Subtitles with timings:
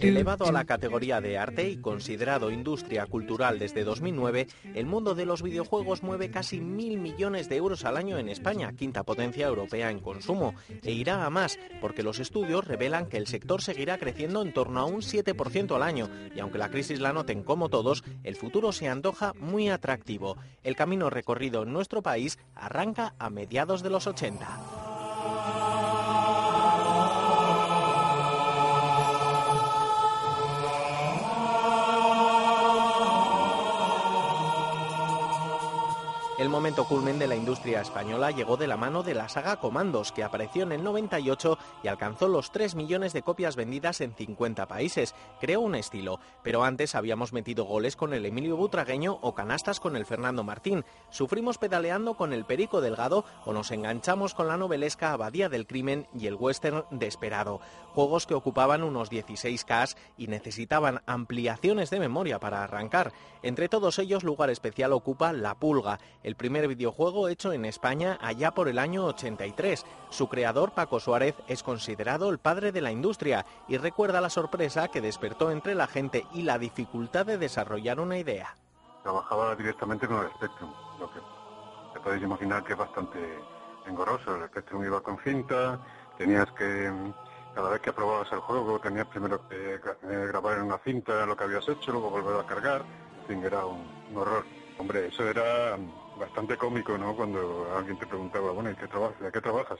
[0.00, 5.26] Elevado a la categoría de arte y considerado industria cultural desde 2009, el mundo de
[5.26, 9.90] los videojuegos mueve casi mil millones de euros al año en España, quinta potencia europea
[9.90, 14.42] en consumo, e irá a más, porque los estudios revelan que el sector seguirá creciendo
[14.42, 18.04] en torno a un 7% al año, y aunque la crisis la noten como todos,
[18.24, 20.36] el futuro se antoja muy atractivo.
[20.62, 25.67] El camino recorrido en nuestro país arranca a mediados de los 80.
[36.38, 40.12] El momento culmen de la industria española llegó de la mano de la saga Comandos,
[40.12, 44.68] que apareció en el 98 y alcanzó los 3 millones de copias vendidas en 50
[44.68, 45.16] países.
[45.40, 49.96] Creó un estilo, pero antes habíamos metido goles con el Emilio Butragueño o canastas con
[49.96, 50.84] el Fernando Martín.
[51.10, 56.06] Sufrimos pedaleando con el Perico Delgado o nos enganchamos con la novelesca Abadía del Crimen
[56.16, 57.60] y el western Desperado.
[57.94, 63.12] Juegos que ocupaban unos 16K y necesitaban ampliaciones de memoria para arrancar.
[63.42, 65.98] Entre todos ellos, lugar especial ocupa La Pulga,
[66.28, 69.86] el primer videojuego hecho en España allá por el año 83.
[70.10, 74.88] Su creador, Paco Suárez, es considerado el padre de la industria y recuerda la sorpresa
[74.88, 78.54] que despertó entre la gente y la dificultad de desarrollar una idea.
[79.02, 80.70] Trabajaba directamente con el Spectrum,
[81.00, 81.20] lo que
[81.94, 83.18] te podéis imaginar que es bastante
[83.86, 84.36] engorroso.
[84.36, 85.80] El Spectrum iba con cinta,
[86.18, 86.92] tenías que,
[87.54, 91.34] cada vez que aprobabas el juego, tenías primero que eh, grabar en una cinta lo
[91.34, 92.82] que habías hecho, luego volver a cargar.
[93.22, 94.44] En fin, era un, un horror.
[94.78, 95.76] Hombre, eso era
[96.18, 97.14] bastante cómico, ¿no?
[97.14, 99.20] Cuando alguien te preguntaba, bueno, ¿y qué trabajas?
[99.20, 99.78] ¿De qué trabajas?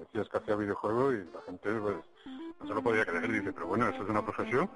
[0.00, 1.96] Decías que hacía videojuegos y la gente pues,
[2.60, 3.30] no se lo podía creer.
[3.30, 4.68] Dice, pero bueno, ¿eso es una profesión?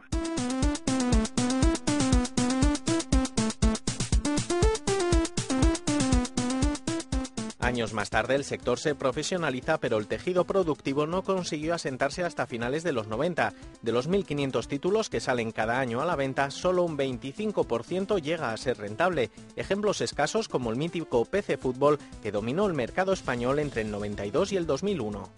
[7.62, 12.49] Años más tarde el sector se profesionaliza, pero el tejido productivo no consiguió asentarse hasta
[12.49, 13.55] finales de los 90.
[13.83, 18.53] De los 1.500 títulos que salen cada año a la venta, solo un 25% llega
[18.53, 19.31] a ser rentable.
[19.55, 24.50] Ejemplos escasos como el mítico PC Fútbol que dominó el mercado español entre el 92
[24.50, 25.29] y el 2001.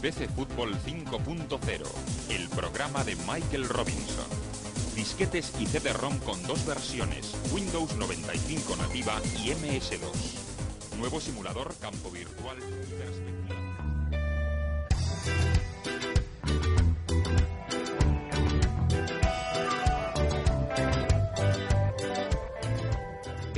[0.00, 1.82] PC Fútbol 5.0,
[2.30, 4.26] el programa de Michael Robinson.
[4.96, 10.41] Disquetes y CD-ROM con dos versiones, Windows 95 nativa y MS2
[11.02, 13.61] nuevo simulador campo virtual y perspectiva.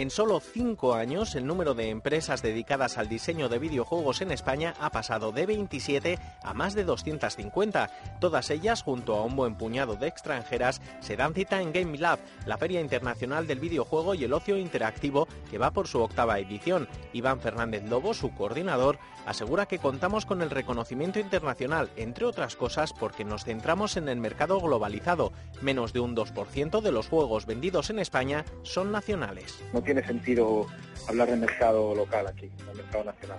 [0.04, 4.74] En solo cinco años, el número de empresas dedicadas al diseño de videojuegos en España
[4.78, 7.88] ha pasado de 27 a más de 250.
[8.20, 12.18] Todas ellas, junto a un buen puñado de extranjeras, se dan cita en Game Lab,
[12.44, 16.86] la feria internacional del videojuego y el ocio interactivo que va por su octava edición.
[17.14, 22.92] Iván Fernández Lobo, su coordinador, asegura que contamos con el reconocimiento internacional, entre otras cosas
[22.92, 25.32] porque nos centramos en el mercado globalizado.
[25.62, 29.64] Menos de un 2% de los juegos vendidos en España son nacionales.
[29.94, 30.66] Tiene sentido
[31.08, 33.38] hablar de mercado local aquí, de mercado nacional.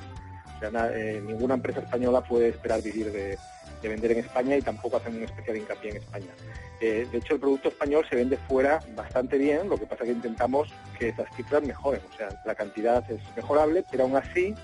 [0.55, 3.38] O sea, eh, ninguna empresa española puede esperar vivir de,
[3.81, 6.31] de vender en España y tampoco hacen un especial hincapié en España.
[6.79, 10.11] Eh, de hecho, el producto español se vende fuera bastante bien, lo que pasa que
[10.11, 12.01] intentamos que esas cifras mejoren.
[12.13, 14.55] O sea, la cantidad es mejorable, pero aún así,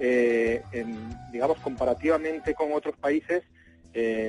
[0.00, 0.62] eh,
[1.32, 3.42] digamos, comparativamente con otros países,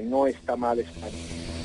[0.05, 1.58] no está mal España.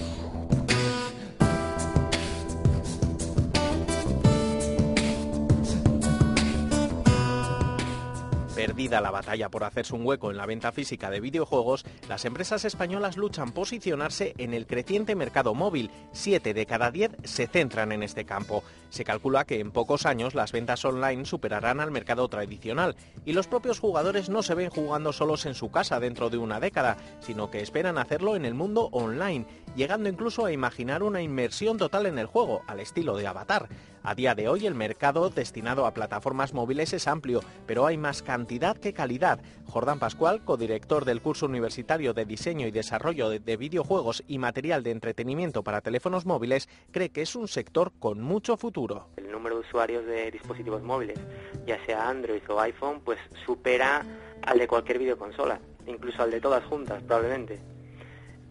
[8.65, 12.65] Perdida la batalla por hacerse un hueco en la venta física de videojuegos, las empresas
[12.65, 15.91] españolas luchan posicionarse en el creciente mercado móvil.
[16.13, 18.65] Siete de cada diez se centran en este campo.
[18.89, 23.49] Se calcula que en pocos años las ventas online superarán al mercado tradicional y los
[23.49, 27.51] propios jugadores no se ven jugando solos en su casa dentro de una década, sino
[27.51, 32.19] que esperan hacerlo en el mundo online, llegando incluso a imaginar una inmersión total en
[32.19, 33.69] el juego, al estilo de Avatar.
[34.03, 38.23] A día de hoy el mercado destinado a plataformas móviles es amplio, pero hay más
[38.23, 39.41] cantidad que calidad.
[39.67, 44.83] Jordán Pascual, codirector del curso universitario de diseño y desarrollo de, de videojuegos y material
[44.83, 49.09] de entretenimiento para teléfonos móviles, cree que es un sector con mucho futuro.
[49.17, 51.19] El número de usuarios de dispositivos móviles,
[51.67, 54.05] ya sea Android o iPhone, pues supera
[54.43, 57.74] al de cualquier videoconsola, incluso al de todas juntas probablemente.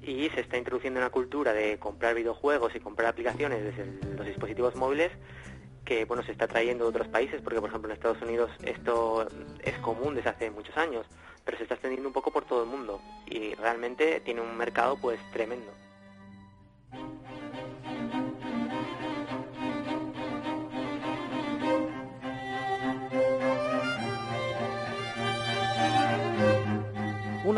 [0.05, 4.75] Y se está introduciendo una cultura de comprar videojuegos y comprar aplicaciones desde los dispositivos
[4.75, 5.11] móviles
[5.85, 9.27] que bueno se está trayendo de otros países, porque por ejemplo en Estados Unidos esto
[9.63, 11.05] es común desde hace muchos años,
[11.43, 14.97] pero se está extendiendo un poco por todo el mundo y realmente tiene un mercado
[14.97, 15.71] pues tremendo.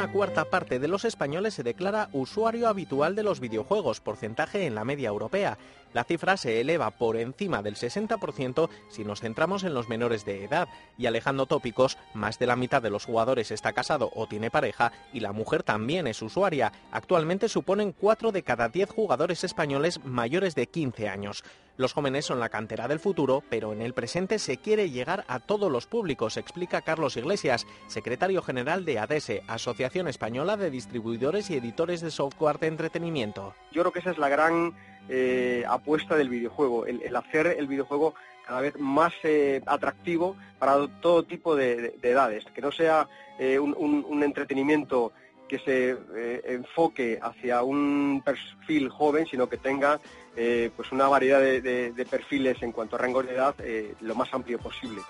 [0.05, 4.75] Una cuarta parte de los españoles se declara usuario habitual de los videojuegos, porcentaje en
[4.75, 5.57] la media europea.
[5.93, 10.43] La cifra se eleva por encima del 60% si nos centramos en los menores de
[10.43, 10.67] edad.
[10.95, 14.91] Y alejando tópicos, más de la mitad de los jugadores está casado o tiene pareja
[15.11, 16.71] y la mujer también es usuaria.
[16.91, 21.43] Actualmente suponen 4 de cada 10 jugadores españoles mayores de 15 años.
[21.77, 25.39] Los jóvenes son la cantera del futuro, pero en el presente se quiere llegar a
[25.39, 31.57] todos los públicos, explica Carlos Iglesias, secretario general de ADESE, Asociación Española de Distribuidores y
[31.57, 33.53] Editores de Software de Entretenimiento.
[33.73, 34.73] Yo creo que esa es la gran
[35.09, 41.23] eh, apuesta del videojuego, el, hacer el videojuego cada vez más eh, atractivo para todo
[41.23, 45.11] tipo de, edades, que no sea eh, un, entretenimiento
[45.47, 45.97] que se
[46.45, 49.99] enfoque hacia un perfil joven, sino que tenga
[50.37, 54.33] eh, pues una variedad de, perfiles en cuanto a rango de edad eh, lo más
[54.33, 55.01] amplio posible.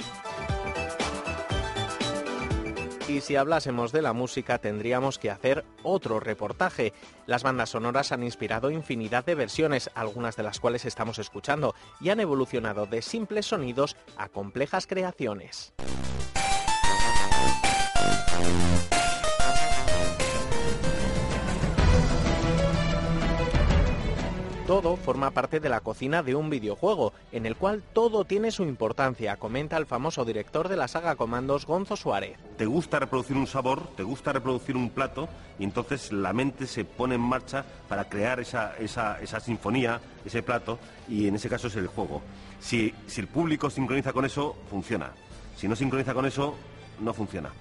[3.08, 6.94] Y si hablásemos de la música tendríamos que hacer otro reportaje.
[7.28, 12.10] Las bandas sonoras han inspirado infinidad de versiones, algunas de las cuales estamos escuchando, y
[12.10, 15.74] han evolucionado de simples sonidos a complejas creaciones.
[24.68, 28.64] Todo forma parte de la cocina de un videojuego, en el cual todo tiene su
[28.64, 32.40] importancia, comenta el famoso director de la saga Comandos, Gonzo Suárez.
[32.58, 35.30] Te gusta reproducir un sabor, te gusta reproducir un plato,
[35.60, 40.80] y entonces la mente se pone en marcha para crear esa, esa, sinfonía, ese plato,
[41.08, 42.24] y en ese caso es el juego.
[42.60, 45.12] Si, si el público sincroniza con eso, funciona.
[45.56, 46.56] Si no sincroniza con eso,
[47.02, 47.52] no funciona.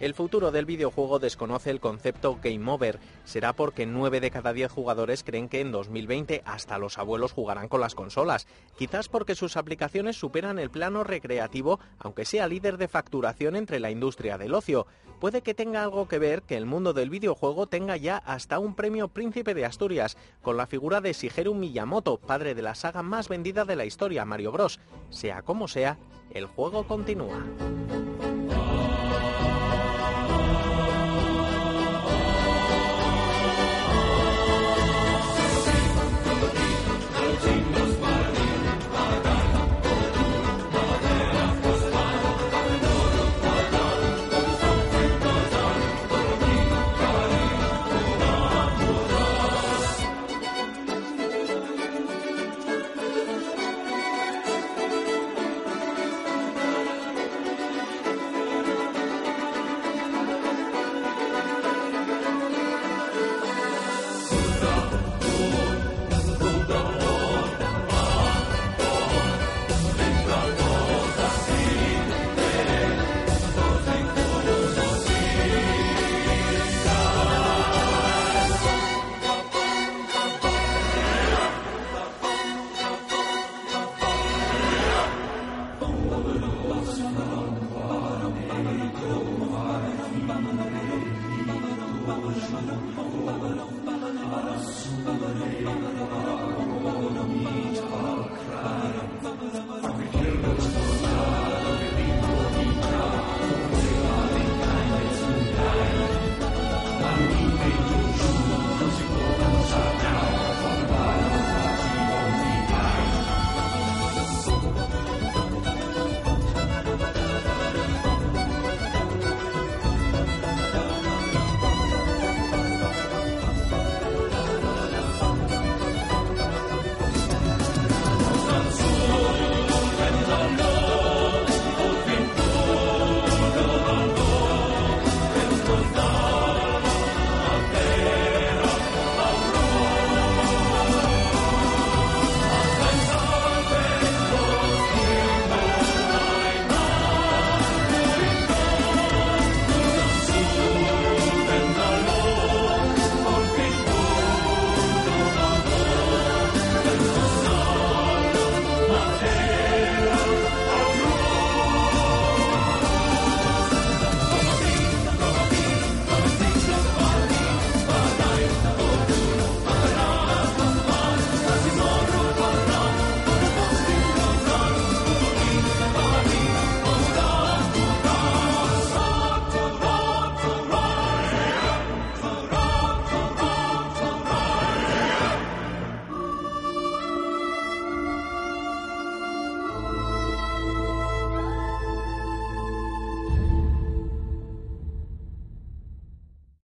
[0.00, 3.00] El futuro del videojuego desconoce el concepto game over.
[3.24, 7.66] Será porque 9 de cada 10 jugadores creen que en 2020 hasta los abuelos jugarán
[7.66, 8.46] con las consolas.
[8.76, 13.90] Quizás porque sus aplicaciones superan el plano recreativo, aunque sea líder de facturación entre la
[13.90, 14.86] industria del ocio.
[15.18, 18.76] Puede que tenga algo que ver que el mundo del videojuego tenga ya hasta un
[18.76, 23.28] premio Príncipe de Asturias, con la figura de Shigeru Miyamoto, padre de la saga más
[23.28, 24.78] vendida de la historia, Mario Bros.
[25.10, 25.98] Sea como sea,
[26.30, 27.42] el juego continúa.